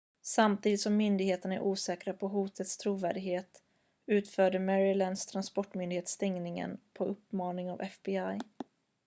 samtidigt 0.21 0.81
som 0.81 0.97
myndigheterna 0.97 1.55
är 1.55 1.61
osäkra 1.61 2.13
på 2.13 2.27
hotets 2.27 2.77
trovärdighet 2.77 3.63
utförde 4.05 4.59
marylands 4.59 5.25
transportmyndighet 5.25 6.09
stängningen 6.09 6.77
på 6.93 7.05
uppmaning 7.05 7.71
av 7.71 7.81
fbi 7.81 8.39